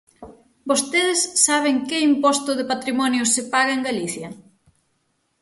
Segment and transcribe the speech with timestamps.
[0.69, 4.27] ¿Vostedes saben que imposto de patrimonio se paga en Galicia?